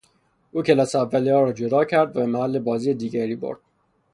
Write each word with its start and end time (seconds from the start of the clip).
او 0.51 0.61
کلاس 0.63 0.95
اولیها 0.95 1.41
را 1.43 1.51
جدا 1.53 1.85
کرد 1.85 2.17
و 2.17 2.19
به 2.19 2.25
محل 2.25 2.59
بازی 2.59 2.93
دیگری 2.93 3.35
برد. 3.35 3.59